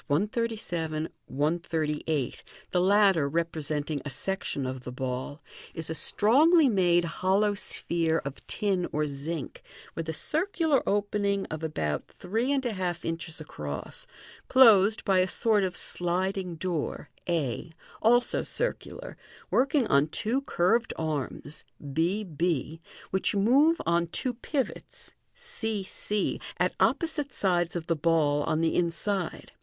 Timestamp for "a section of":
4.03-4.81